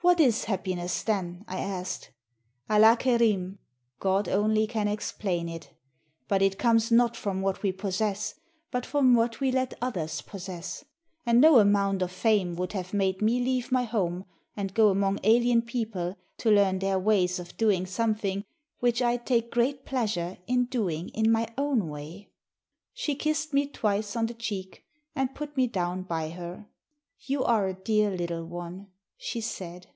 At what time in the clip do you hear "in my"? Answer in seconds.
21.10-21.46